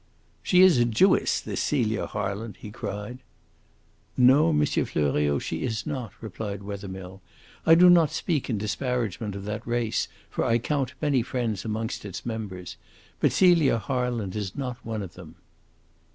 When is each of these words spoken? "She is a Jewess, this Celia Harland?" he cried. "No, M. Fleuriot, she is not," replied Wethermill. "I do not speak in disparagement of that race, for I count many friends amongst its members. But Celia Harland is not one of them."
"She 0.41 0.61
is 0.63 0.79
a 0.79 0.85
Jewess, 0.85 1.39
this 1.39 1.61
Celia 1.61 2.07
Harland?" 2.07 2.57
he 2.59 2.71
cried. 2.71 3.19
"No, 4.17 4.49
M. 4.49 4.65
Fleuriot, 4.65 5.39
she 5.43 5.61
is 5.61 5.85
not," 5.85 6.11
replied 6.21 6.63
Wethermill. 6.63 7.21
"I 7.67 7.75
do 7.75 7.87
not 7.87 8.09
speak 8.09 8.49
in 8.49 8.57
disparagement 8.57 9.35
of 9.35 9.45
that 9.45 9.67
race, 9.67 10.07
for 10.27 10.43
I 10.43 10.57
count 10.57 10.95
many 11.03 11.21
friends 11.21 11.65
amongst 11.65 12.03
its 12.03 12.25
members. 12.25 12.77
But 13.19 13.31
Celia 13.31 13.77
Harland 13.77 14.35
is 14.35 14.55
not 14.55 14.83
one 14.83 15.03
of 15.03 15.13
them." 15.13 15.35